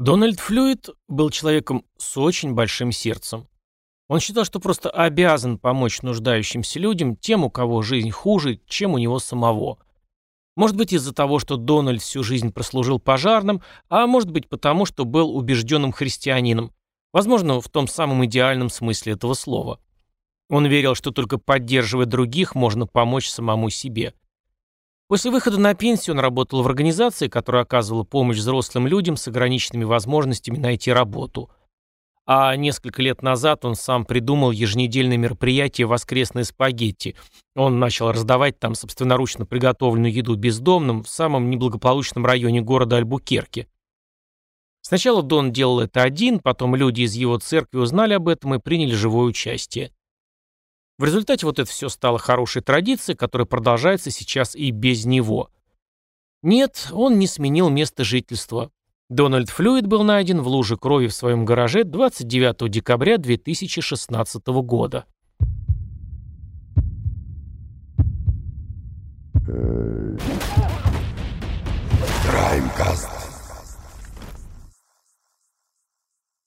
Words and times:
Дональд 0.00 0.40
Флюид 0.40 0.88
был 1.08 1.28
человеком 1.28 1.84
с 1.98 2.16
очень 2.16 2.54
большим 2.54 2.90
сердцем. 2.90 3.46
Он 4.08 4.18
считал, 4.18 4.46
что 4.46 4.58
просто 4.58 4.88
обязан 4.88 5.58
помочь 5.58 6.00
нуждающимся 6.00 6.80
людям, 6.80 7.16
тем, 7.16 7.44
у 7.44 7.50
кого 7.50 7.82
жизнь 7.82 8.10
хуже, 8.10 8.62
чем 8.66 8.94
у 8.94 8.98
него 8.98 9.18
самого. 9.18 9.76
Может 10.56 10.74
быть 10.76 10.94
из-за 10.94 11.12
того, 11.12 11.38
что 11.38 11.58
Дональд 11.58 12.00
всю 12.00 12.22
жизнь 12.22 12.50
прослужил 12.50 12.98
пожарным, 12.98 13.60
а 13.90 14.06
может 14.06 14.30
быть 14.30 14.48
потому, 14.48 14.86
что 14.86 15.04
был 15.04 15.36
убежденным 15.36 15.92
христианином, 15.92 16.72
возможно, 17.12 17.60
в 17.60 17.68
том 17.68 17.86
самом 17.86 18.24
идеальном 18.24 18.70
смысле 18.70 19.12
этого 19.12 19.34
слова. 19.34 19.80
Он 20.48 20.64
верил, 20.64 20.94
что 20.94 21.10
только 21.10 21.36
поддерживая 21.36 22.06
других, 22.06 22.54
можно 22.54 22.86
помочь 22.86 23.28
самому 23.28 23.68
себе. 23.68 24.14
После 25.10 25.32
выхода 25.32 25.58
на 25.58 25.74
пенсию 25.74 26.14
он 26.14 26.20
работал 26.20 26.62
в 26.62 26.68
организации, 26.68 27.26
которая 27.26 27.64
оказывала 27.64 28.04
помощь 28.04 28.36
взрослым 28.36 28.86
людям 28.86 29.16
с 29.16 29.26
ограниченными 29.26 29.82
возможностями 29.82 30.56
найти 30.56 30.92
работу. 30.92 31.50
А 32.26 32.54
несколько 32.54 33.02
лет 33.02 33.20
назад 33.20 33.64
он 33.64 33.74
сам 33.74 34.04
придумал 34.04 34.52
еженедельное 34.52 35.16
мероприятие 35.16 35.88
«Воскресные 35.88 36.44
спагетти». 36.44 37.16
Он 37.56 37.80
начал 37.80 38.12
раздавать 38.12 38.60
там 38.60 38.76
собственноручно 38.76 39.46
приготовленную 39.46 40.12
еду 40.12 40.36
бездомным 40.36 41.02
в 41.02 41.08
самом 41.08 41.50
неблагополучном 41.50 42.24
районе 42.24 42.60
города 42.60 42.96
Альбукерке. 42.96 43.66
Сначала 44.80 45.24
Дон 45.24 45.50
делал 45.50 45.80
это 45.80 46.04
один, 46.04 46.38
потом 46.38 46.76
люди 46.76 47.00
из 47.00 47.14
его 47.14 47.36
церкви 47.38 47.78
узнали 47.78 48.14
об 48.14 48.28
этом 48.28 48.54
и 48.54 48.60
приняли 48.60 48.94
живое 48.94 49.26
участие. 49.26 49.90
В 51.00 51.04
результате 51.04 51.46
вот 51.46 51.58
это 51.58 51.70
все 51.70 51.88
стало 51.88 52.18
хорошей 52.18 52.60
традицией, 52.60 53.16
которая 53.16 53.46
продолжается 53.46 54.10
сейчас 54.10 54.54
и 54.54 54.70
без 54.70 55.06
него. 55.06 55.48
Нет, 56.42 56.88
он 56.92 57.18
не 57.18 57.26
сменил 57.26 57.70
место 57.70 58.04
жительства. 58.04 58.70
Дональд 59.08 59.48
Флюид 59.48 59.86
был 59.86 60.02
найден 60.02 60.42
в 60.42 60.48
луже 60.48 60.76
крови 60.76 61.06
в 61.06 61.14
своем 61.14 61.46
гараже 61.46 61.84
29 61.84 62.70
декабря 62.70 63.16
2016 63.16 64.46
года. 64.46 65.06
Краймкаст. 72.26 73.19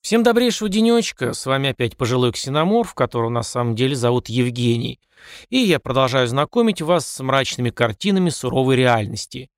Всем 0.04 0.22
добрейшего 0.22 0.68
денечка, 0.68 1.32
с 1.32 1.46
вами 1.46 1.70
опять 1.70 1.96
пожилой 1.96 2.34
ксеноморф, 2.34 2.94
которого 2.94 3.30
на 3.30 3.42
самом 3.42 3.74
деле 3.74 3.96
зовут 3.96 4.28
Евгений, 4.28 5.00
и 5.48 5.60
я 5.60 5.80
продолжаю 5.80 6.28
знакомить 6.28 6.82
вас 6.82 7.08
с 7.08 7.24
мрачными 7.24 7.70
картинами 7.70 8.30
суровой 8.30 8.76
реальности. 8.76 9.50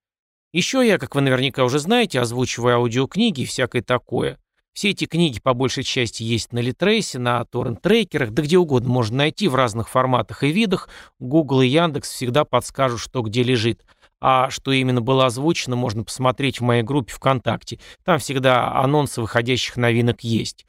Еще 0.54 0.88
я, 0.88 1.00
как 1.00 1.16
вы 1.16 1.22
наверняка 1.22 1.64
уже 1.64 1.80
знаете, 1.80 2.20
озвучиваю 2.20 2.76
аудиокниги 2.76 3.42
и 3.42 3.46
всякое 3.46 3.82
такое. 3.82 4.38
Все 4.74 4.92
эти 4.92 5.06
книги 5.06 5.40
по 5.40 5.56
большей 5.56 5.84
части 5.84 6.22
есть 6.22 6.54
на 6.54 6.60
Литрейсе, 6.60 7.18
на 7.18 7.44
торрент-трекерах, 7.46 8.30
да 8.30 8.44
где 8.44 8.60
угодно 8.60 8.90
можно 8.90 9.18
найти 9.18 9.48
в 9.48 9.56
разных 9.56 9.90
форматах 9.90 10.44
и 10.44 10.52
видах. 10.52 10.90
Google 11.18 11.62
и 11.62 11.68
Яндекс 11.68 12.12
всегда 12.12 12.46
подскажут, 12.46 13.00
что 13.00 13.24
где 13.24 13.42
лежит. 13.42 13.84
А 14.22 14.50
что 14.50 14.72
именно 14.72 15.02
было 15.02 15.26
озвучено, 15.26 15.76
можно 15.76 16.04
посмотреть 16.04 16.60
в 16.60 16.64
моей 16.64 16.84
группе 16.84 17.14
ВКонтакте. 17.14 17.80
Там 18.04 18.20
всегда 18.20 18.74
анонсы 18.74 19.22
выходящих 19.22 19.78
новинок 19.78 20.22
есть. 20.22 20.66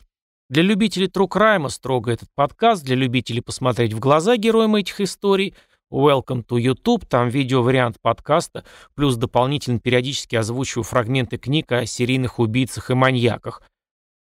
Для 0.48 0.62
любителей 0.62 1.08
True 1.08 1.28
Crime 1.28 1.68
строго 1.68 2.12
этот 2.12 2.28
подкаст, 2.34 2.84
для 2.84 2.96
любителей 2.96 3.40
посмотреть 3.40 3.92
в 3.92 3.98
глаза 3.98 4.36
героям 4.36 4.76
этих 4.76 5.00
историй 5.00 5.54
Welcome 5.92 6.44
to 6.44 6.60
YouTube, 6.60 7.06
там 7.06 7.28
видео-вариант 7.28 8.00
подкаста, 8.00 8.64
плюс 8.94 9.16
дополнительно 9.16 9.78
периодически 9.78 10.34
озвучиваю 10.34 10.82
фрагменты 10.82 11.38
книг 11.38 11.70
о 11.70 11.86
серийных 11.86 12.40
убийцах 12.40 12.90
и 12.90 12.94
маньяках. 12.94 13.62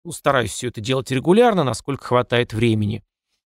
Ну, 0.05 0.11
стараюсь 0.11 0.51
все 0.51 0.67
это 0.67 0.81
делать 0.81 1.11
регулярно, 1.11 1.63
насколько 1.63 2.05
хватает 2.05 2.53
времени. 2.53 3.03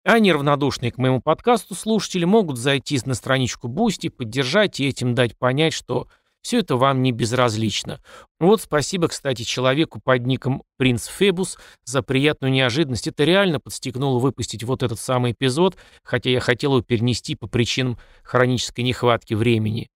А 0.08 0.20
неравнодушные 0.20 0.92
к 0.92 0.98
моему 0.98 1.20
подкасту 1.20 1.74
слушатели 1.74 2.24
могут 2.24 2.58
зайти 2.58 2.96
на 3.06 3.14
страничку 3.14 3.66
Boosty, 3.66 4.08
поддержать 4.08 4.78
и 4.78 4.86
этим 4.86 5.16
дать 5.16 5.36
понять, 5.36 5.72
что 5.72 6.06
все 6.42 6.60
это 6.60 6.76
вам 6.76 7.02
не 7.02 7.10
безразлично. 7.10 8.00
Вот 8.38 8.60
спасибо, 8.62 9.08
кстати, 9.08 9.42
человеку 9.42 10.00
под 10.00 10.24
ником 10.24 10.62
Принц 10.76 11.06
Фебус 11.06 11.58
за 11.84 12.02
приятную 12.02 12.52
неожиданность. 12.52 13.08
Это 13.08 13.24
реально 13.24 13.58
подстегнуло 13.58 14.20
выпустить 14.20 14.62
вот 14.62 14.84
этот 14.84 15.00
самый 15.00 15.32
эпизод, 15.32 15.76
хотя 16.04 16.30
я 16.30 16.38
хотел 16.38 16.74
его 16.74 16.82
перенести 16.82 17.34
по 17.34 17.48
причинам 17.48 17.98
хронической 18.22 18.84
нехватки 18.84 19.34
времени. 19.34 19.88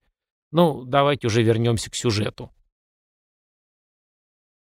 Ну, 0.51 0.83
давайте 0.83 1.29
уже 1.29 1.45
вернемся 1.45 1.89
к 1.89 1.95
сюжету. 1.95 2.51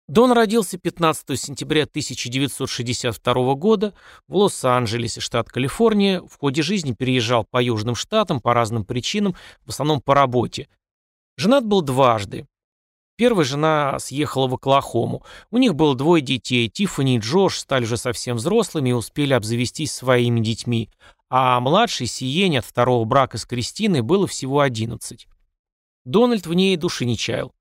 Дон 0.10 0.32
родился 0.32 0.80
15 0.80 1.40
сентября 1.40 1.84
1962 1.84 3.54
года 3.54 3.94
в 4.28 4.38
Лос-Анджелесе, 4.38 5.22
штат 5.22 5.50
Калифорния. 5.50 6.24
В 6.24 6.36
ходе 6.40 6.64
жизни 6.64 6.94
переезжал 6.94 7.46
по 7.46 7.62
южным 7.62 7.94
штатам 7.94 8.42
по 8.42 8.56
разным 8.56 8.86
причинам, 8.86 9.36
в 9.68 9.70
основном 9.70 10.02
по 10.02 10.16
работе. 10.16 10.68
Женат 11.38 11.64
был 11.64 11.84
дважды. 11.84 12.48
Первая 13.18 13.46
жена 13.46 14.00
съехала 14.00 14.48
в 14.48 14.56
Оклахому. 14.56 15.24
У 15.52 15.60
них 15.60 15.76
было 15.76 15.94
двое 15.94 16.24
детей. 16.24 16.70
Тиффани 16.70 17.18
и 17.18 17.20
Джош 17.20 17.60
стали 17.60 17.84
уже 17.84 17.98
совсем 17.98 18.38
взрослыми 18.38 18.90
и 18.90 18.94
успели 18.94 19.34
обзавестись 19.34 19.92
своими 19.92 20.40
детьми. 20.40 20.90
А 21.30 21.60
младшей 21.60 22.08
Сиене 22.08 22.60
от 22.60 22.66
второго 22.66 23.06
брака 23.06 23.38
с 23.38 23.46
Кристиной 23.46 24.02
было 24.02 24.26
всего 24.26 24.62
11. 24.62 25.28
Дональд 26.06 26.48
в 26.48 26.54
ней 26.56 26.76
души 26.78 27.06
не 27.06 27.16
чаял. 27.16 27.54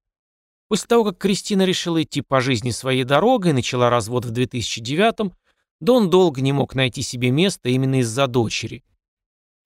После 0.68 0.86
того, 0.86 1.04
как 1.04 1.18
Кристина 1.18 1.64
решила 1.64 2.02
идти 2.02 2.20
по 2.20 2.40
жизни 2.40 2.70
своей 2.70 3.04
дорогой 3.04 3.50
и 3.50 3.54
начала 3.54 3.88
развод 3.88 4.24
в 4.24 4.32
2009-м, 4.32 5.32
Дон 5.80 6.10
долго 6.10 6.40
не 6.40 6.52
мог 6.52 6.74
найти 6.74 7.02
себе 7.02 7.30
место 7.30 7.68
именно 7.68 8.00
из-за 8.00 8.26
дочери. 8.26 8.84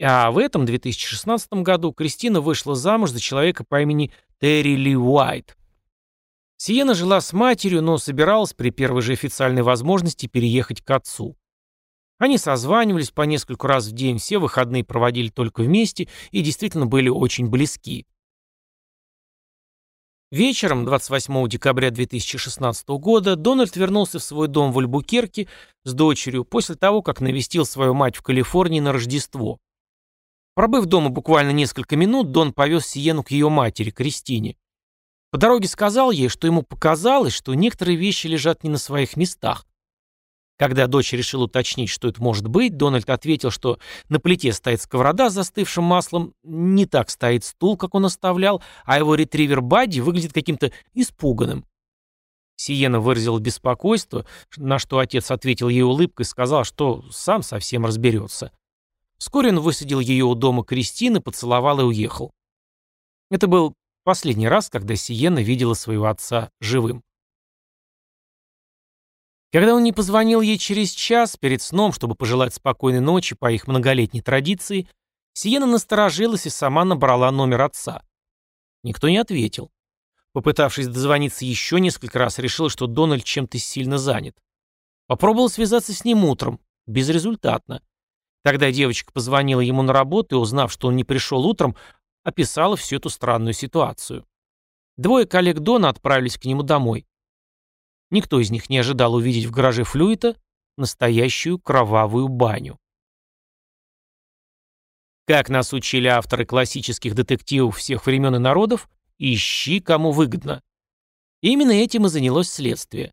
А 0.00 0.30
в 0.30 0.38
этом 0.38 0.66
2016 0.66 1.52
году 1.62 1.92
Кристина 1.92 2.40
вышла 2.40 2.74
замуж 2.74 3.10
за 3.10 3.20
человека 3.20 3.64
по 3.64 3.80
имени 3.80 4.12
Терри 4.40 4.76
Ли 4.76 4.96
Уайт. 4.96 5.56
Сиена 6.56 6.94
жила 6.94 7.20
с 7.20 7.32
матерью, 7.32 7.82
но 7.82 7.98
собиралась 7.98 8.52
при 8.52 8.70
первой 8.70 9.02
же 9.02 9.12
официальной 9.12 9.62
возможности 9.62 10.26
переехать 10.26 10.82
к 10.82 10.90
отцу. 10.90 11.36
Они 12.18 12.38
созванивались 12.38 13.10
по 13.10 13.22
нескольку 13.22 13.66
раз 13.66 13.86
в 13.88 13.92
день, 13.92 14.18
все 14.18 14.38
выходные 14.38 14.84
проводили 14.84 15.28
только 15.28 15.62
вместе 15.62 16.08
и 16.30 16.40
действительно 16.42 16.86
были 16.86 17.08
очень 17.08 17.48
близки. 17.48 18.06
Вечером 20.32 20.86
28 20.86 21.46
декабря 21.46 21.90
2016 21.90 22.88
года 22.88 23.36
Дональд 23.36 23.76
вернулся 23.76 24.18
в 24.18 24.22
свой 24.22 24.48
дом 24.48 24.72
в 24.72 24.78
Альбукерке 24.78 25.46
с 25.84 25.92
дочерью 25.92 26.46
после 26.46 26.74
того, 26.74 27.02
как 27.02 27.20
навестил 27.20 27.66
свою 27.66 27.92
мать 27.92 28.16
в 28.16 28.22
Калифорнии 28.22 28.80
на 28.80 28.92
Рождество. 28.92 29.58
Пробыв 30.54 30.86
дома 30.86 31.10
буквально 31.10 31.50
несколько 31.50 31.96
минут, 31.96 32.32
Дон 32.32 32.54
повез 32.54 32.86
Сиену 32.86 33.22
к 33.22 33.30
ее 33.30 33.50
матери, 33.50 33.90
Кристине. 33.90 34.56
По 35.32 35.36
дороге 35.36 35.68
сказал 35.68 36.10
ей, 36.10 36.30
что 36.30 36.46
ему 36.46 36.62
показалось, 36.62 37.34
что 37.34 37.52
некоторые 37.52 37.98
вещи 37.98 38.26
лежат 38.26 38.64
не 38.64 38.70
на 38.70 38.78
своих 38.78 39.18
местах. 39.18 39.66
Когда 40.62 40.86
дочь 40.86 41.12
решила 41.12 41.46
уточнить, 41.46 41.88
что 41.90 42.06
это 42.06 42.22
может 42.22 42.46
быть, 42.46 42.76
Дональд 42.76 43.10
ответил, 43.10 43.50
что 43.50 43.80
на 44.08 44.20
плите 44.20 44.52
стоит 44.52 44.80
сковорода 44.80 45.28
с 45.28 45.32
застывшим 45.32 45.82
маслом, 45.82 46.34
не 46.44 46.86
так 46.86 47.10
стоит 47.10 47.42
стул, 47.42 47.76
как 47.76 47.96
он 47.96 48.04
оставлял, 48.04 48.62
а 48.84 48.96
его 48.96 49.16
ретривер 49.16 49.60
Бадди 49.60 49.98
выглядит 49.98 50.32
каким-то 50.32 50.70
испуганным. 50.94 51.66
Сиена 52.54 53.00
выразил 53.00 53.40
беспокойство, 53.40 54.24
на 54.56 54.78
что 54.78 55.00
отец 55.00 55.32
ответил 55.32 55.68
ей 55.68 55.82
улыбкой 55.82 56.22
и 56.22 56.26
сказал, 56.26 56.62
что 56.62 57.02
сам 57.10 57.42
совсем 57.42 57.84
разберется. 57.84 58.52
Вскоре 59.18 59.48
он 59.48 59.58
высадил 59.58 59.98
ее 59.98 60.26
у 60.26 60.36
дома 60.36 60.62
Кристины, 60.62 61.20
поцеловал 61.20 61.80
и 61.80 61.84
уехал. 61.86 62.30
Это 63.32 63.48
был 63.48 63.74
последний 64.04 64.46
раз, 64.46 64.70
когда 64.70 64.94
Сиена 64.94 65.40
видела 65.40 65.74
своего 65.74 66.06
отца 66.06 66.50
живым. 66.60 67.02
Когда 69.52 69.74
он 69.74 69.82
не 69.84 69.92
позвонил 69.92 70.40
ей 70.40 70.56
через 70.56 70.92
час 70.92 71.36
перед 71.36 71.60
сном, 71.60 71.92
чтобы 71.92 72.14
пожелать 72.14 72.54
спокойной 72.54 73.00
ночи 73.00 73.34
по 73.34 73.52
их 73.52 73.66
многолетней 73.66 74.22
традиции, 74.22 74.88
Сиена 75.34 75.66
насторожилась 75.66 76.46
и 76.46 76.50
сама 76.50 76.84
набрала 76.84 77.30
номер 77.30 77.62
отца. 77.62 78.02
Никто 78.82 79.10
не 79.10 79.18
ответил. 79.18 79.70
Попытавшись 80.32 80.88
дозвониться 80.88 81.44
еще 81.44 81.80
несколько 81.80 82.18
раз, 82.18 82.38
решила, 82.38 82.70
что 82.70 82.86
Дональд 82.86 83.24
чем-то 83.24 83.58
сильно 83.58 83.98
занят. 83.98 84.34
Попробовал 85.06 85.50
связаться 85.50 85.92
с 85.92 86.04
ним 86.04 86.24
утром. 86.24 86.58
Безрезультатно. 86.86 87.82
Тогда 88.42 88.72
девочка 88.72 89.12
позвонила 89.12 89.60
ему 89.60 89.82
на 89.82 89.92
работу 89.92 90.36
и, 90.36 90.38
узнав, 90.38 90.72
что 90.72 90.88
он 90.88 90.96
не 90.96 91.04
пришел 91.04 91.46
утром, 91.46 91.76
описала 92.24 92.76
всю 92.76 92.96
эту 92.96 93.10
странную 93.10 93.52
ситуацию. 93.52 94.26
Двое 94.96 95.26
коллег 95.26 95.58
Дона 95.58 95.90
отправились 95.90 96.38
к 96.38 96.44
нему 96.46 96.62
домой. 96.62 97.06
Никто 98.12 98.38
из 98.38 98.50
них 98.50 98.68
не 98.68 98.76
ожидал 98.76 99.14
увидеть 99.14 99.46
в 99.46 99.50
гараже 99.50 99.84
Флюита 99.84 100.36
настоящую 100.76 101.58
кровавую 101.58 102.28
баню. 102.28 102.78
Как 105.26 105.48
нас 105.48 105.72
учили 105.72 106.08
авторы 106.08 106.44
классических 106.44 107.14
детективов 107.14 107.78
всех 107.78 108.04
времен 108.04 108.36
и 108.36 108.38
народов, 108.38 108.90
ищи, 109.18 109.80
кому 109.80 110.12
выгодно. 110.12 110.62
Именно 111.40 111.72
этим 111.72 112.04
и 112.04 112.10
занялось 112.10 112.50
следствие. 112.50 113.12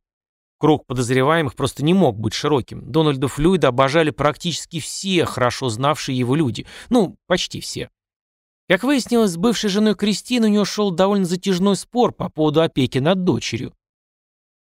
Круг 0.57 0.86
подозреваемых 0.86 1.56
просто 1.56 1.86
не 1.86 1.94
мог 1.94 2.19
быть 2.19 2.34
широким. 2.34 2.92
Дональда 2.92 3.30
Флюида 3.30 3.69
обожали 3.69 4.10
практически 4.10 4.81
все 4.81 5.24
хорошо 5.24 5.69
знавшие 5.69 6.18
его 6.18 6.36
люди. 6.36 6.68
Ну, 6.90 7.16
почти 7.25 7.62
все. 7.62 7.90
Как 8.68 8.84
выяснилось, 8.84 9.31
с 9.31 9.38
бывшей 9.38 9.69
женой 9.69 9.95
Кристины 9.95 10.48
у 10.48 10.52
нее 10.52 10.66
шел 10.66 10.92
довольно 10.92 11.25
затяжной 11.25 11.78
спор 11.78 12.12
по 12.12 12.28
поводу 12.28 12.62
опеки 12.62 12.98
над 12.98 13.24
дочерью. 13.24 13.74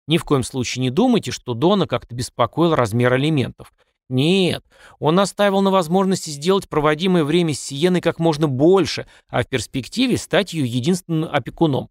Ни 0.09 0.17
в 0.17 0.25
коем 0.25 0.43
случае 0.43 0.83
не 0.83 0.91
думайте, 0.91 1.31
что 1.31 1.53
Дона 1.53 1.87
как-то 1.87 2.15
беспокоил 2.15 2.75
размер 2.75 3.13
алиментов. 3.13 3.75
Нет, 4.09 4.65
он 4.99 5.17
настаивал 5.17 5.61
на 5.61 5.71
возможности 5.71 6.31
сделать 6.31 6.67
проводимое 6.67 7.25
время 7.25 7.53
с 7.53 7.61
Сиеной 7.61 8.01
как 8.01 8.19
можно 8.19 8.49
больше, 8.49 9.07
а 9.29 9.43
в 9.43 9.49
перспективе 9.49 10.17
стать 10.17 10.55
ее 10.55 10.67
единственным 10.67 11.29
опекуном. 11.31 11.91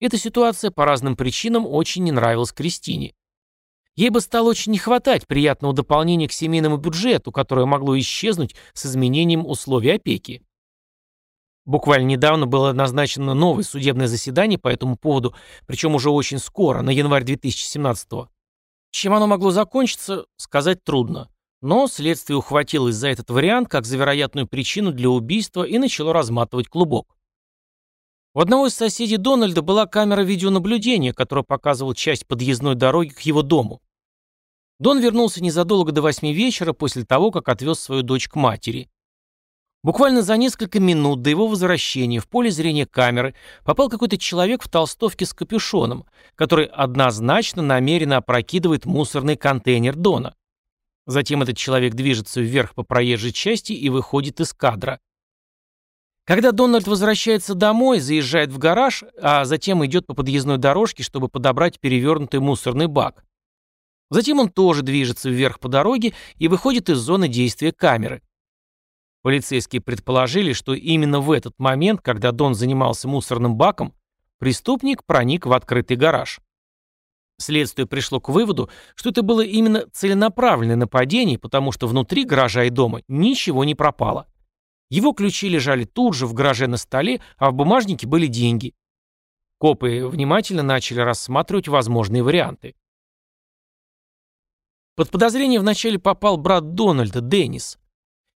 Эта 0.00 0.16
ситуация 0.16 0.70
по 0.70 0.86
разным 0.86 1.16
причинам 1.16 1.66
очень 1.66 2.04
не 2.04 2.12
нравилась 2.12 2.52
Кристине. 2.52 3.12
Ей 3.94 4.08
бы 4.08 4.22
стало 4.22 4.48
очень 4.48 4.72
не 4.72 4.78
хватать 4.78 5.26
приятного 5.26 5.74
дополнения 5.74 6.28
к 6.28 6.32
семейному 6.32 6.78
бюджету, 6.78 7.30
которое 7.30 7.66
могло 7.66 7.98
исчезнуть 7.98 8.54
с 8.72 8.86
изменением 8.86 9.44
условий 9.46 9.90
опеки. 9.90 10.40
Буквально 11.68 12.06
недавно 12.06 12.46
было 12.46 12.72
назначено 12.72 13.34
новое 13.34 13.62
судебное 13.62 14.06
заседание 14.06 14.58
по 14.58 14.68
этому 14.68 14.96
поводу, 14.96 15.34
причем 15.66 15.94
уже 15.94 16.08
очень 16.08 16.38
скоро, 16.38 16.80
на 16.80 16.88
январь 16.88 17.24
2017 17.24 18.10
-го. 18.10 18.28
Чем 18.90 19.12
оно 19.12 19.26
могло 19.26 19.50
закончиться, 19.50 20.24
сказать 20.38 20.82
трудно. 20.82 21.28
Но 21.60 21.86
следствие 21.86 22.38
ухватилось 22.38 22.94
за 22.94 23.08
этот 23.08 23.28
вариант 23.28 23.68
как 23.68 23.84
за 23.84 23.98
вероятную 23.98 24.46
причину 24.46 24.92
для 24.92 25.10
убийства 25.10 25.62
и 25.62 25.76
начало 25.76 26.14
разматывать 26.14 26.68
клубок. 26.68 27.14
У 28.32 28.40
одного 28.40 28.68
из 28.68 28.74
соседей 28.74 29.18
Дональда 29.18 29.60
была 29.60 29.84
камера 29.84 30.22
видеонаблюдения, 30.22 31.12
которая 31.12 31.42
показывала 31.42 31.94
часть 31.94 32.26
подъездной 32.26 32.76
дороги 32.76 33.10
к 33.10 33.20
его 33.20 33.42
дому. 33.42 33.82
Дон 34.78 35.00
вернулся 35.00 35.42
незадолго 35.42 35.92
до 35.92 36.00
восьми 36.00 36.32
вечера 36.32 36.72
после 36.72 37.04
того, 37.04 37.30
как 37.30 37.50
отвез 37.50 37.78
свою 37.78 38.02
дочь 38.02 38.26
к 38.26 38.36
матери. 38.36 38.88
Буквально 39.84 40.22
за 40.22 40.36
несколько 40.36 40.80
минут 40.80 41.22
до 41.22 41.30
его 41.30 41.46
возвращения 41.46 42.18
в 42.18 42.28
поле 42.28 42.50
зрения 42.50 42.84
камеры 42.84 43.34
попал 43.64 43.88
какой-то 43.88 44.18
человек 44.18 44.62
в 44.62 44.68
толстовке 44.68 45.24
с 45.24 45.32
капюшоном, 45.32 46.04
который 46.34 46.66
однозначно 46.66 47.62
намеренно 47.62 48.16
опрокидывает 48.16 48.86
мусорный 48.86 49.36
контейнер 49.36 49.94
Дона. 49.94 50.34
Затем 51.06 51.42
этот 51.42 51.56
человек 51.56 51.94
движется 51.94 52.40
вверх 52.40 52.74
по 52.74 52.82
проезжей 52.82 53.32
части 53.32 53.72
и 53.72 53.88
выходит 53.88 54.40
из 54.40 54.52
кадра. 54.52 55.00
Когда 56.24 56.52
Дональд 56.52 56.86
возвращается 56.86 57.54
домой, 57.54 58.00
заезжает 58.00 58.50
в 58.50 58.58
гараж, 58.58 59.04
а 59.18 59.46
затем 59.46 59.86
идет 59.86 60.06
по 60.06 60.12
подъездной 60.12 60.58
дорожке, 60.58 61.02
чтобы 61.02 61.28
подобрать 61.28 61.80
перевернутый 61.80 62.40
мусорный 62.40 62.88
бак. 62.88 63.24
Затем 64.10 64.38
он 64.40 64.50
тоже 64.50 64.82
движется 64.82 65.30
вверх 65.30 65.60
по 65.60 65.68
дороге 65.68 66.12
и 66.36 66.48
выходит 66.48 66.90
из 66.90 66.98
зоны 66.98 67.28
действия 67.28 67.72
камеры. 67.72 68.22
Полицейские 69.22 69.82
предположили, 69.82 70.52
что 70.52 70.74
именно 70.74 71.20
в 71.20 71.32
этот 71.32 71.58
момент, 71.58 72.00
когда 72.00 72.32
Дон 72.32 72.54
занимался 72.54 73.08
мусорным 73.08 73.56
баком, 73.56 73.94
преступник 74.38 75.04
проник 75.04 75.46
в 75.46 75.52
открытый 75.52 75.96
гараж. 75.96 76.40
Следствие 77.40 77.86
пришло 77.86 78.20
к 78.20 78.28
выводу, 78.28 78.68
что 78.94 79.10
это 79.10 79.22
было 79.22 79.42
именно 79.42 79.86
целенаправленное 79.92 80.76
нападение, 80.76 81.38
потому 81.38 81.70
что 81.72 81.86
внутри 81.86 82.24
гаража 82.24 82.64
и 82.64 82.70
дома 82.70 83.02
ничего 83.06 83.64
не 83.64 83.74
пропало. 83.74 84.26
Его 84.90 85.12
ключи 85.12 85.48
лежали 85.48 85.84
тут 85.84 86.14
же 86.14 86.26
в 86.26 86.34
гараже 86.34 86.66
на 86.66 86.76
столе, 86.76 87.20
а 87.36 87.50
в 87.50 87.54
бумажнике 87.54 88.06
были 88.06 88.26
деньги. 88.26 88.74
Копы 89.58 90.06
внимательно 90.06 90.62
начали 90.62 91.00
рассматривать 91.00 91.68
возможные 91.68 92.22
варианты. 92.22 92.74
Под 94.96 95.10
подозрение 95.10 95.60
вначале 95.60 95.98
попал 95.98 96.38
брат 96.38 96.74
Дональда, 96.74 97.20
Деннис. 97.20 97.78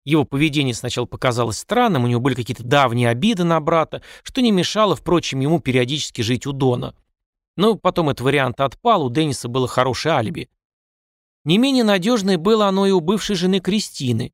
Его 0.05 0.25
поведение 0.25 0.75
сначала 0.75 1.07
показалось 1.07 1.59
странным, 1.59 2.05
у 2.05 2.07
него 2.09 2.21
были 2.21 2.35
какие-то 2.35 2.65
давние 2.65 3.09
обиды 3.09 3.45
на 3.45 3.61
брата, 3.61 4.03
что 4.25 4.43
не 4.43 4.51
мешало, 4.51 4.97
впрочем, 4.97 5.41
ему 5.41 5.61
периодически 5.61 6.23
жить 6.23 6.47
у 6.47 6.53
Дона. 6.53 6.95
Но 7.57 7.77
потом 7.77 8.09
этот 8.11 8.23
вариант 8.23 8.61
отпал, 8.61 9.05
у 9.05 9.11
Денниса 9.11 9.49
было 9.49 9.69
хорошее 9.69 10.15
алиби. 10.15 10.49
Не 11.45 11.59
менее 11.59 11.85
надежное 11.85 12.39
было 12.39 12.67
оно 12.67 12.87
и 12.87 12.91
у 12.91 13.01
бывшей 13.01 13.37
жены 13.37 13.61
Кристины. 13.61 14.33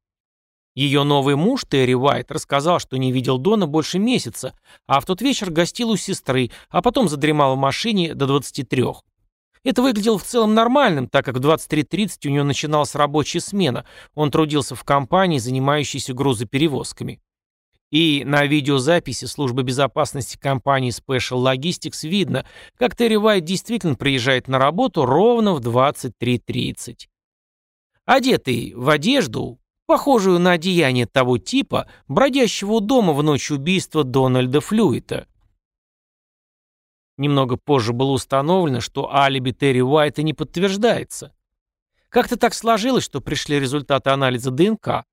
Ее 0.75 1.03
новый 1.03 1.35
муж, 1.35 1.65
Терри 1.69 1.95
Уайт, 1.95 2.31
рассказал, 2.31 2.79
что 2.79 2.97
не 2.99 3.11
видел 3.11 3.39
Дона 3.39 3.67
больше 3.67 3.99
месяца, 3.99 4.57
а 4.87 5.01
в 5.01 5.07
тот 5.07 5.21
вечер 5.21 5.51
гостил 5.51 5.91
у 5.91 5.97
сестры, 5.97 6.51
а 6.69 6.83
потом 6.83 7.09
задремал 7.09 7.57
в 7.57 7.59
машине 7.59 8.15
до 8.15 8.27
23. 8.27 8.85
Это 9.65 9.83
выглядело 9.83 10.19
в 10.19 10.25
целом 10.25 10.55
нормальным, 10.55 11.09
так 11.09 11.25
как 11.25 11.37
в 11.37 11.41
23.30 11.41 12.27
у 12.27 12.31
него 12.31 12.45
начиналась 12.45 12.95
рабочая 12.95 13.41
смена. 13.41 13.85
Он 14.15 14.31
трудился 14.31 14.75
в 14.75 14.85
компании, 14.85 15.39
занимающейся 15.39 16.15
грузоперевозками. 16.15 17.21
И 17.91 18.23
на 18.27 18.45
видеозаписи 18.45 19.25
службы 19.25 19.63
безопасности 19.63 20.37
компании 20.37 20.93
Special 20.93 21.43
Logistics 21.43 22.07
видно, 22.07 22.45
как 22.77 22.95
Терри 22.95 23.17
Уайт 23.17 23.45
действительно 23.45 23.95
приезжает 23.95 24.47
на 24.47 24.59
работу 24.59 25.07
ровно 25.07 25.55
в 25.55 25.61
23.30. 25.61 27.07
Одетый 28.05 28.75
в 28.75 28.89
одежду, 28.91 29.59
похожую 29.87 30.39
на 30.39 30.53
одеяние 30.53 31.07
того 31.07 31.39
типа, 31.39 31.89
бродящего 32.09 32.73
у 32.73 32.81
дома 32.81 33.15
в 33.15 33.23
ночь 33.23 33.51
убийства 33.51 34.05
Дональда 34.05 34.61
Флюита. 34.61 35.27
Немного 37.19 37.57
позже 37.57 37.93
было 37.93 38.13
установлено, 38.13 38.81
что 38.81 39.13
алиби 39.13 39.51
Терри 39.51 39.81
Уайта 39.81 40.23
не 40.23 40.33
подтверждается. 40.33 41.35
Как-то 42.09 42.39
так 42.39 42.55
сложилось, 42.55 43.05
что 43.05 43.21
пришли 43.21 43.59
результаты 43.59 44.11
анализа 44.11 44.53
ДНК. 44.53 45.05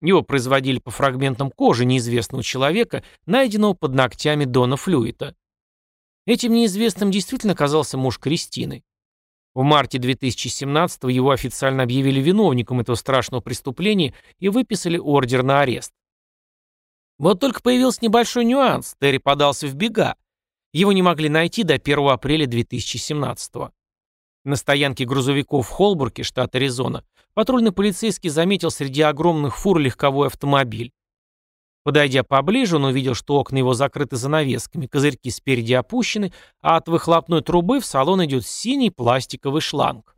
Его 0.00 0.22
производили 0.22 0.78
по 0.78 0.92
фрагментам 0.92 1.50
кожи 1.50 1.84
неизвестного 1.84 2.44
человека, 2.44 3.02
найденного 3.26 3.74
под 3.74 3.92
ногтями 3.92 4.44
Дона 4.44 4.76
Флюита. 4.76 5.34
Этим 6.26 6.52
неизвестным 6.52 7.10
действительно 7.10 7.54
оказался 7.54 7.98
муж 7.98 8.18
Кристины. 8.20 8.84
В 9.54 9.62
марте 9.62 9.98
2017 9.98 11.04
его 11.04 11.32
официально 11.32 11.82
объявили 11.82 12.20
виновником 12.20 12.78
этого 12.78 12.94
страшного 12.94 13.40
преступления 13.40 14.14
и 14.38 14.48
выписали 14.48 14.96
ордер 14.96 15.42
на 15.42 15.62
арест. 15.62 15.92
Вот 17.18 17.40
только 17.40 17.60
появился 17.60 17.98
небольшой 18.02 18.44
нюанс. 18.44 18.94
Терри 19.00 19.18
подался 19.18 19.66
в 19.66 19.74
бега. 19.74 20.14
Его 20.72 20.92
не 20.92 21.02
могли 21.02 21.28
найти 21.28 21.62
до 21.62 21.74
1 21.74 22.08
апреля 22.08 22.46
2017 22.46 23.54
-го. 23.54 23.70
На 24.44 24.56
стоянке 24.56 25.04
грузовиков 25.04 25.66
в 25.66 25.70
Холбурге, 25.70 26.22
штат 26.22 26.54
Аризона, 26.54 27.04
патрульный 27.34 27.72
полицейский 27.72 28.30
заметил 28.30 28.70
среди 28.70 29.02
огромных 29.02 29.56
фур 29.56 29.78
легковой 29.78 30.28
автомобиль. 30.28 30.92
Подойдя 31.84 32.22
поближе, 32.22 32.76
он 32.76 32.84
увидел, 32.84 33.14
что 33.14 33.38
окна 33.38 33.58
его 33.58 33.72
закрыты 33.72 34.16
занавесками, 34.16 34.86
козырьки 34.86 35.30
спереди 35.30 35.72
опущены, 35.72 36.32
а 36.60 36.76
от 36.76 36.88
выхлопной 36.88 37.40
трубы 37.40 37.80
в 37.80 37.86
салон 37.86 38.24
идет 38.24 38.46
синий 38.46 38.90
пластиковый 38.90 39.62
шланг. 39.62 40.14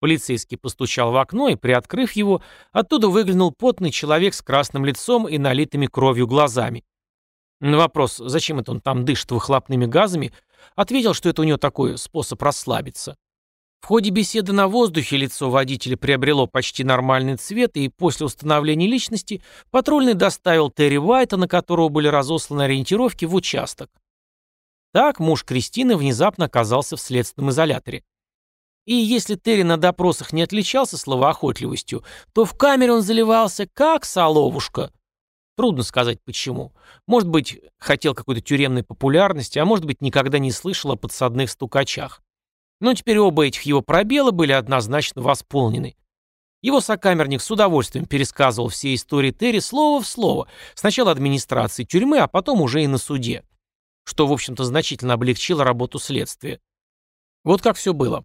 Полицейский 0.00 0.58
постучал 0.58 1.12
в 1.12 1.16
окно 1.16 1.48
и, 1.48 1.54
приоткрыв 1.56 2.12
его, 2.12 2.42
оттуда 2.72 3.08
выглянул 3.08 3.52
потный 3.52 3.90
человек 3.90 4.34
с 4.34 4.42
красным 4.42 4.84
лицом 4.84 5.26
и 5.26 5.38
налитыми 5.38 5.86
кровью 5.86 6.26
глазами. 6.26 6.84
На 7.60 7.78
вопрос, 7.78 8.16
зачем 8.18 8.58
это 8.58 8.72
он 8.72 8.80
там 8.80 9.04
дышит 9.04 9.30
выхлопными 9.30 9.86
газами, 9.86 10.32
ответил, 10.74 11.14
что 11.14 11.28
это 11.28 11.42
у 11.42 11.44
него 11.44 11.56
такой 11.56 11.96
способ 11.96 12.42
расслабиться. 12.42 13.16
В 13.80 13.86
ходе 13.86 14.10
беседы 14.10 14.52
на 14.52 14.68
воздухе 14.68 15.16
лицо 15.16 15.48
водителя 15.48 15.96
приобрело 15.96 16.46
почти 16.46 16.82
нормальный 16.82 17.36
цвет, 17.36 17.76
и 17.76 17.88
после 17.88 18.26
установления 18.26 18.88
личности 18.88 19.42
патрульный 19.70 20.14
доставил 20.14 20.70
Терри 20.70 20.96
Уайта, 20.96 21.36
на 21.36 21.46
которого 21.46 21.88
были 21.88 22.08
разосланы 22.08 22.62
ориентировки, 22.62 23.24
в 23.24 23.34
участок. 23.34 23.90
Так 24.92 25.20
муж 25.20 25.44
Кристины 25.44 25.96
внезапно 25.96 26.46
оказался 26.46 26.96
в 26.96 27.00
следственном 27.00 27.50
изоляторе. 27.50 28.02
И 28.86 28.94
если 28.94 29.34
Терри 29.34 29.62
на 29.62 29.76
допросах 29.76 30.32
не 30.32 30.42
отличался 30.42 30.96
словоохотливостью, 30.96 32.02
то 32.32 32.44
в 32.44 32.56
камере 32.56 32.92
он 32.92 33.02
заливался 33.02 33.68
как 33.72 34.04
соловушка. 34.04 34.90
Трудно 35.56 35.82
сказать 35.82 36.20
почему. 36.22 36.72
Может 37.06 37.28
быть, 37.28 37.60
хотел 37.78 38.14
какой-то 38.14 38.42
тюремной 38.42 38.82
популярности, 38.82 39.58
а 39.58 39.64
может 39.64 39.86
быть, 39.86 40.02
никогда 40.02 40.38
не 40.38 40.52
слышал 40.52 40.92
о 40.92 40.96
подсадных 40.96 41.50
стукачах. 41.50 42.22
Но 42.80 42.92
теперь 42.92 43.18
оба 43.18 43.46
этих 43.46 43.62
его 43.62 43.80
пробела 43.80 44.32
были 44.32 44.52
однозначно 44.52 45.22
восполнены. 45.22 45.96
Его 46.60 46.80
сокамерник 46.80 47.40
с 47.40 47.50
удовольствием 47.50 48.06
пересказывал 48.06 48.68
все 48.68 48.94
истории 48.94 49.30
Терри 49.30 49.60
слово 49.60 50.02
в 50.02 50.06
слово, 50.06 50.48
сначала 50.74 51.10
администрации 51.10 51.84
тюрьмы, 51.84 52.18
а 52.18 52.28
потом 52.28 52.60
уже 52.60 52.82
и 52.82 52.86
на 52.86 52.98
суде, 52.98 53.44
что, 54.04 54.26
в 54.26 54.32
общем-то, 54.32 54.64
значительно 54.64 55.14
облегчило 55.14 55.64
работу 55.64 55.98
следствия. 55.98 56.60
Вот 57.44 57.62
как 57.62 57.76
все 57.76 57.94
было. 57.94 58.24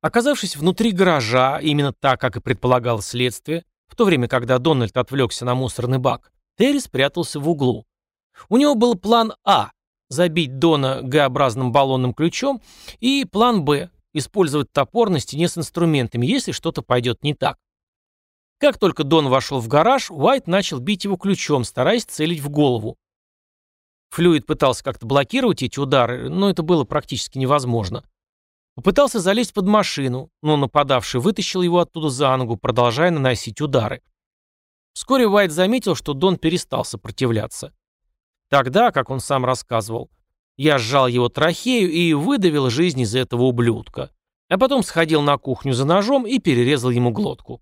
Оказавшись 0.00 0.56
внутри 0.56 0.92
гаража, 0.92 1.60
именно 1.60 1.92
так, 1.92 2.20
как 2.20 2.36
и 2.36 2.40
предполагало 2.40 3.02
следствие, 3.02 3.64
в 3.88 3.94
то 3.94 4.04
время, 4.04 4.26
когда 4.26 4.58
Дональд 4.58 4.96
отвлекся 4.96 5.44
на 5.44 5.54
мусорный 5.54 5.98
бак, 5.98 6.32
Терри 6.56 6.78
спрятался 6.78 7.40
в 7.40 7.48
углу. 7.48 7.84
У 8.48 8.56
него 8.56 8.74
был 8.74 8.94
план 8.94 9.34
А– 9.44 9.70
забить 10.08 10.58
Дона 10.58 11.00
Г-образным 11.02 11.72
баллонным 11.72 12.14
ключом, 12.14 12.60
и 13.00 13.24
план 13.24 13.64
Б– 13.64 13.90
использовать 14.14 14.72
топор 14.72 15.10
на 15.10 15.18
стене 15.18 15.48
с 15.48 15.58
инструментами, 15.58 16.26
если 16.26 16.52
что-то 16.52 16.82
пойдет 16.82 17.22
не 17.22 17.34
так. 17.34 17.58
Как 18.58 18.78
только 18.78 19.04
Дон 19.04 19.28
вошел 19.28 19.60
в 19.60 19.68
гараж, 19.68 20.10
Уайт 20.10 20.46
начал 20.46 20.78
бить 20.78 21.04
его 21.04 21.16
ключом, 21.16 21.64
стараясь 21.64 22.04
целить 22.04 22.40
в 22.40 22.48
голову. 22.48 22.96
Флюид 24.10 24.46
пытался 24.46 24.82
как-то 24.82 25.04
блокировать 25.04 25.62
эти 25.62 25.78
удары, 25.78 26.30
но 26.30 26.48
это 26.48 26.62
было 26.62 26.84
практически 26.84 27.36
невозможно. 27.36 28.02
Попытался 28.74 29.20
залезть 29.20 29.52
под 29.52 29.66
машину, 29.66 30.30
но 30.42 30.56
нападавший 30.56 31.20
вытащил 31.20 31.60
его 31.60 31.80
оттуда 31.80 32.08
за 32.08 32.34
ногу, 32.36 32.56
продолжая 32.56 33.10
наносить 33.10 33.60
удары. 33.60 34.02
Вскоре 34.96 35.28
Уайт 35.28 35.52
заметил, 35.52 35.94
что 35.94 36.14
Дон 36.14 36.38
перестал 36.38 36.82
сопротивляться. 36.82 37.74
Тогда, 38.48 38.90
как 38.92 39.10
он 39.10 39.20
сам 39.20 39.44
рассказывал, 39.44 40.10
я 40.56 40.78
сжал 40.78 41.06
его 41.06 41.28
трахею 41.28 41.90
и 41.90 42.14
выдавил 42.14 42.70
жизнь 42.70 43.00
из 43.02 43.14
этого 43.14 43.42
ублюдка. 43.42 44.10
А 44.48 44.56
потом 44.56 44.82
сходил 44.82 45.20
на 45.20 45.36
кухню 45.36 45.74
за 45.74 45.84
ножом 45.84 46.26
и 46.26 46.38
перерезал 46.38 46.88
ему 46.88 47.10
глотку. 47.10 47.60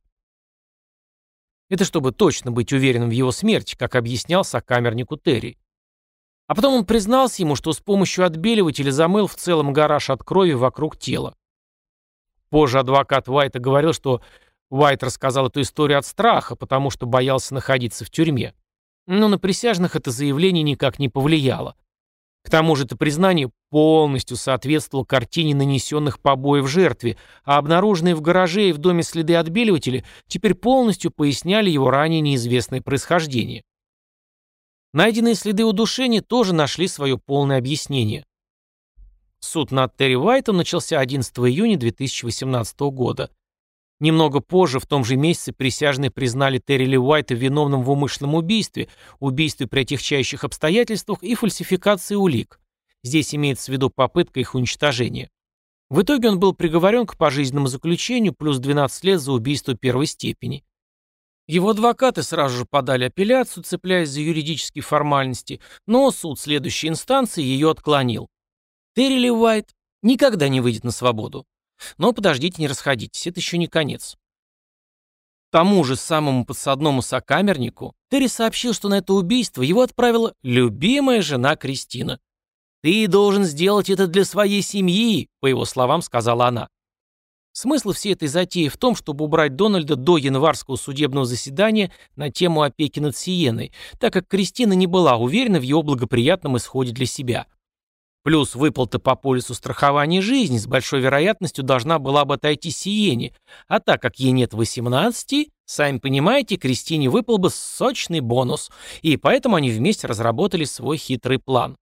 Это 1.70 1.84
чтобы 1.84 2.12
точно 2.12 2.52
быть 2.52 2.72
уверенным 2.72 3.08
в 3.08 3.12
его 3.12 3.32
смерти, 3.32 3.74
как 3.74 3.96
объяснял 3.96 4.44
сокамернику 4.44 5.16
Терри. 5.16 5.58
А 6.46 6.54
потом 6.54 6.74
он 6.74 6.86
признался 6.86 7.42
ему, 7.42 7.56
что 7.56 7.72
с 7.72 7.80
помощью 7.80 8.26
отбеливателя 8.26 8.92
замыл 8.92 9.26
в 9.26 9.34
целом 9.34 9.72
гараж 9.72 10.08
от 10.08 10.22
крови 10.22 10.52
вокруг 10.52 10.96
тела. 10.96 11.36
Позже 12.48 12.78
адвокат 12.78 13.28
Уайта 13.28 13.58
говорил, 13.58 13.92
что 13.92 14.22
Уайт 14.70 15.02
рассказал 15.02 15.48
эту 15.48 15.60
историю 15.60 15.98
от 15.98 16.06
страха, 16.06 16.56
потому 16.56 16.90
что 16.90 17.06
боялся 17.06 17.54
находиться 17.54 18.04
в 18.04 18.10
тюрьме. 18.10 18.54
Но 19.06 19.28
на 19.28 19.38
присяжных 19.38 19.96
это 19.96 20.10
заявление 20.10 20.62
никак 20.62 20.98
не 20.98 21.08
повлияло. 21.08 21.76
К 22.44 22.50
тому 22.50 22.76
же 22.76 22.84
это 22.84 22.96
признание 22.96 23.50
полностью 23.70 24.36
соответствовало 24.36 25.04
картине 25.04 25.54
нанесенных 25.54 26.20
побоев 26.20 26.68
жертве, 26.68 27.16
а 27.42 27.56
обнаруженные 27.56 28.14
в 28.14 28.20
гараже 28.20 28.68
и 28.68 28.72
в 28.72 28.78
доме 28.78 29.02
следы 29.02 29.34
отбеливателя 29.34 30.04
теперь 30.26 30.54
полностью 30.54 31.10
поясняли 31.10 31.70
его 31.70 31.90
ранее 31.90 32.20
неизвестное 32.20 32.82
происхождение. 32.82 33.62
Найденные 34.92 35.34
следы 35.34 35.64
удушения 35.64 36.20
тоже 36.20 36.52
нашли 36.52 36.86
свое 36.86 37.18
полное 37.18 37.58
объяснение. 37.58 38.24
Суд 39.40 39.70
над 39.72 39.96
Терри 39.96 40.14
Уайтом 40.14 40.56
начался 40.56 40.98
11 41.00 41.36
июня 41.38 41.76
2018 41.78 42.80
года. 42.92 43.30
Немного 44.04 44.40
позже, 44.40 44.80
в 44.80 44.86
том 44.86 45.02
же 45.02 45.16
месяце, 45.16 45.54
присяжные 45.54 46.10
признали 46.10 46.58
Терри 46.58 46.94
Уайта 46.94 47.32
виновным 47.32 47.82
в 47.82 47.90
умышленном 47.90 48.34
убийстве, 48.34 48.88
убийстве 49.18 49.66
при 49.66 49.80
отягчающих 49.80 50.44
обстоятельствах 50.44 51.22
и 51.22 51.34
фальсификации 51.34 52.14
улик. 52.14 52.60
Здесь 53.02 53.34
имеется 53.34 53.70
в 53.70 53.72
виду 53.72 53.88
попытка 53.88 54.40
их 54.40 54.54
уничтожения. 54.54 55.30
В 55.88 56.02
итоге 56.02 56.28
он 56.28 56.38
был 56.38 56.52
приговорен 56.52 57.06
к 57.06 57.16
пожизненному 57.16 57.66
заключению 57.66 58.34
плюс 58.34 58.58
12 58.58 59.04
лет 59.04 59.20
за 59.22 59.32
убийство 59.32 59.74
первой 59.74 60.04
степени. 60.04 60.66
Его 61.46 61.70
адвокаты 61.70 62.22
сразу 62.22 62.58
же 62.58 62.64
подали 62.66 63.04
апелляцию, 63.04 63.64
цепляясь 63.64 64.10
за 64.10 64.20
юридические 64.20 64.82
формальности, 64.82 65.62
но 65.86 66.10
суд 66.10 66.38
следующей 66.38 66.88
инстанции 66.88 67.42
ее 67.42 67.70
отклонил. 67.70 68.28
Терри 68.94 69.30
Уайт 69.30 69.74
никогда 70.02 70.50
не 70.50 70.60
выйдет 70.60 70.84
на 70.84 70.90
свободу. 70.90 71.46
Но 71.98 72.12
подождите, 72.12 72.56
не 72.60 72.68
расходитесь, 72.68 73.26
это 73.26 73.40
еще 73.40 73.58
не 73.58 73.66
конец. 73.66 74.16
Тому 75.50 75.84
же 75.84 75.94
самому 75.94 76.44
подсадному 76.44 77.00
сокамернику 77.00 77.94
Терри 78.10 78.26
сообщил, 78.26 78.74
что 78.74 78.88
на 78.88 78.98
это 78.98 79.14
убийство 79.14 79.62
его 79.62 79.82
отправила 79.82 80.34
любимая 80.42 81.22
жена 81.22 81.54
Кристина. 81.56 82.18
«Ты 82.82 83.06
должен 83.06 83.44
сделать 83.44 83.88
это 83.88 84.06
для 84.06 84.24
своей 84.24 84.62
семьи», 84.62 85.28
по 85.40 85.46
его 85.46 85.64
словам 85.64 86.02
сказала 86.02 86.48
она. 86.48 86.68
Смысл 87.56 87.92
всей 87.92 88.14
этой 88.14 88.26
затеи 88.26 88.66
в 88.66 88.76
том, 88.76 88.96
чтобы 88.96 89.24
убрать 89.24 89.54
Дональда 89.54 89.94
до 89.94 90.16
январского 90.16 90.74
судебного 90.74 91.24
заседания 91.24 91.92
на 92.16 92.28
тему 92.32 92.62
опеки 92.62 92.98
над 92.98 93.16
Сиеной, 93.16 93.72
так 94.00 94.12
как 94.12 94.26
Кристина 94.26 94.72
не 94.72 94.88
была 94.88 95.16
уверена 95.16 95.60
в 95.60 95.62
его 95.62 95.84
благоприятном 95.84 96.56
исходе 96.56 96.90
для 96.90 97.06
себя. 97.06 97.46
Плюс 98.24 98.54
выплата 98.54 98.98
по 98.98 99.16
полису 99.16 99.52
страхования 99.52 100.22
жизни 100.22 100.56
с 100.56 100.66
большой 100.66 101.00
вероятностью 101.00 101.62
должна 101.62 101.98
была 101.98 102.24
бы 102.24 102.34
отойти 102.34 102.70
Сиене, 102.70 103.34
а 103.68 103.80
так 103.80 104.00
как 104.00 104.18
ей 104.18 104.32
нет 104.32 104.54
18, 104.54 105.50
сами 105.66 105.98
понимаете, 105.98 106.56
Кристине 106.56 107.10
выпал 107.10 107.36
бы 107.36 107.50
сочный 107.50 108.20
бонус, 108.20 108.70
и 109.02 109.18
поэтому 109.18 109.56
они 109.56 109.70
вместе 109.70 110.06
разработали 110.06 110.64
свой 110.64 110.96
хитрый 110.96 111.38
план. 111.38 111.76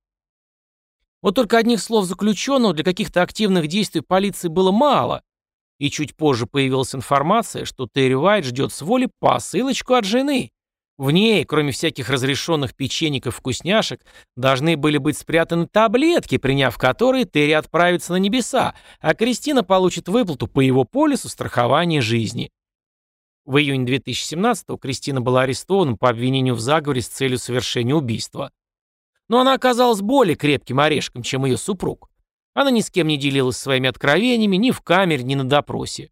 Вот 1.23 1.37
только 1.37 1.59
одних 1.59 1.81
слов 1.81 2.07
заключенного 2.07 2.75
для 2.75 2.83
каких-то 2.83 3.23
активных 3.23 3.69
действий 3.69 4.01
полиции 4.01 4.49
было 4.49 4.73
мало, 4.73 5.23
и 5.83 5.91
чуть 5.91 6.17
позже 6.17 6.47
появилась 6.47 6.95
информация, 6.95 7.65
что 7.65 7.89
Терри 7.93 8.15
Уайт 8.15 8.45
ждет 8.45 8.73
с 8.73 8.83
воли 8.83 9.09
посылочку 9.19 9.95
от 9.95 10.05
жены. 10.05 10.52
В 10.99 11.11
ней, 11.11 11.45
кроме 11.45 11.73
всяких 11.73 12.11
разрешенных 12.11 12.75
печенек 12.75 13.27
и 13.27 13.31
вкусняшек, 13.31 14.05
должны 14.37 14.77
были 14.77 14.99
быть 14.99 15.17
спрятаны 15.17 15.67
таблетки, 15.67 16.37
приняв 16.37 16.77
которые 16.77 17.25
Терри 17.25 17.53
отправится 17.53 18.13
на 18.13 18.17
небеса, 18.17 18.75
а 19.01 19.15
Кристина 19.15 19.65
получит 19.65 20.09
выплату 20.09 20.47
по 20.47 20.61
его 20.61 20.85
полису 20.85 21.29
страхования 21.29 22.03
жизни. 22.03 22.51
В 23.45 23.57
июне 23.57 23.85
2017-го 23.85 24.77
Кристина 24.77 25.21
была 25.21 25.43
арестована 25.43 25.97
по 25.97 26.09
обвинению 26.09 26.55
в 26.55 26.61
заговоре 26.61 27.03
с 27.03 27.09
целью 27.09 27.39
совершения 27.39 27.95
убийства. 27.95 28.53
Но 29.29 29.41
она 29.41 29.55
оказалась 29.55 30.01
более 30.01 30.37
крепким 30.37 30.79
орешком, 30.79 31.23
чем 31.23 31.47
ее 31.47 31.57
супруг. 31.57 32.09
Она 32.55 32.71
ни 32.71 32.81
с 32.81 32.91
кем 32.91 33.09
не 33.09 33.17
делилась 33.17 33.57
своими 33.57 33.89
откровениями 33.89 34.57
ни 34.57 34.71
в 34.71 34.81
камере, 34.83 35.25
ни 35.25 35.35
на 35.35 35.45
допросе. 35.45 36.12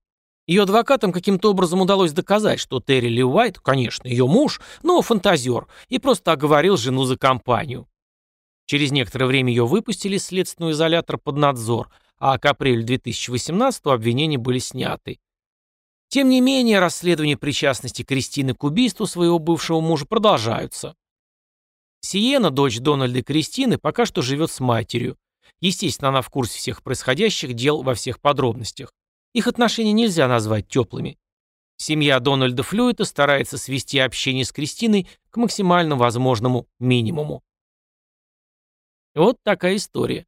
Ее 0.51 0.65
адвокатам 0.65 1.13
каким-то 1.13 1.53
образом 1.53 1.81
удалось 1.81 2.11
доказать, 2.11 2.59
что 2.59 2.81
Терри 2.81 3.07
Ли 3.07 3.23
Уайт, 3.23 3.61
конечно, 3.61 4.09
ее 4.09 4.27
муж, 4.27 4.61
но 4.83 5.01
фантазер, 5.01 5.69
и 5.89 6.01
просто 6.01 6.33
оговорил 6.33 6.77
жену 6.77 7.05
за 7.05 7.17
компанию. 7.17 7.87
Через 8.67 8.91
некоторое 8.91 9.27
время 9.27 9.53
ее 9.53 9.65
выпустили 9.65 10.17
из 10.17 10.27
следственного 10.27 10.73
изолятора 10.73 11.19
под 11.19 11.37
надзор, 11.37 11.89
а 12.19 12.37
к 12.37 12.47
апрелю 12.47 12.85
2018 12.85 13.87
обвинения 13.87 14.39
были 14.39 14.59
сняты. 14.59 15.21
Тем 16.09 16.29
не 16.29 16.41
менее, 16.41 16.81
расследование 16.81 17.37
причастности 17.37 18.03
Кристины 18.03 18.53
к 18.53 18.65
убийству 18.65 19.07
своего 19.07 19.39
бывшего 19.39 19.81
мужа 19.81 20.05
продолжаются. 20.05 20.97
Сиена, 22.01 22.51
дочь 22.51 22.81
Дональда 22.81 23.21
и 23.21 23.23
Кристины, 23.23 23.79
пока 23.79 24.05
что 24.05 24.21
живет 24.21 24.51
с 24.51 24.59
матерью. 24.59 25.17
Естественно, 25.61 26.09
она 26.09 26.23
в 26.23 26.29
курсе 26.29 26.59
всех 26.59 26.83
происходящих 26.83 27.55
дел 27.55 27.85
во 27.85 27.95
всех 27.95 28.21
подробностях. 28.21 28.93
Их 29.33 29.47
отношения 29.47 29.93
нельзя 29.93 30.27
назвать 30.29 30.69
теплыми. 30.69 31.19
Семья 31.77 32.21
Дональда 32.21 32.63
Флюита 32.63 33.05
старается 33.05 33.57
свести 33.57 33.99
общение 33.99 34.45
с 34.45 34.53
Кристиной 34.53 35.09
к 35.31 35.37
максимально 35.37 35.97
возможному 35.97 36.67
минимуму. 36.79 37.43
Вот 39.15 39.39
такая 39.43 39.77
история. 39.77 40.27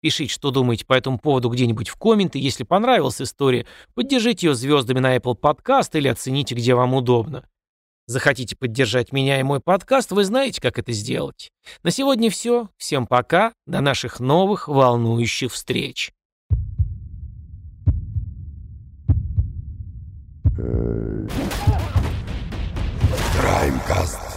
Пишите, 0.00 0.32
что 0.32 0.50
думаете 0.50 0.86
по 0.86 0.94
этому 0.94 1.18
поводу 1.18 1.50
где-нибудь 1.50 1.88
в 1.88 1.96
комменты. 1.96 2.38
Если 2.38 2.64
понравилась 2.64 3.20
история, 3.20 3.66
поддержите 3.94 4.48
ее 4.48 4.54
звездами 4.54 5.00
на 5.00 5.16
Apple 5.16 5.38
Podcast 5.38 5.90
или 5.94 6.08
оцените, 6.08 6.54
где 6.54 6.74
вам 6.74 6.94
удобно. 6.94 7.48
Захотите 8.06 8.56
поддержать 8.56 9.12
меня 9.12 9.38
и 9.38 9.42
мой 9.42 9.60
подкаст, 9.60 10.12
вы 10.12 10.24
знаете, 10.24 10.62
как 10.62 10.78
это 10.78 10.92
сделать. 10.92 11.50
На 11.82 11.90
сегодня 11.90 12.30
все. 12.30 12.70
Всем 12.76 13.06
пока. 13.06 13.52
До 13.66 13.80
наших 13.80 14.18
новых 14.18 14.66
волнующих 14.66 15.52
встреч. 15.52 16.12
Краймкаст. 23.40 24.27